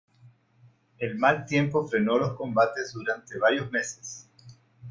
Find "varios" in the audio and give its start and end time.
3.37-3.71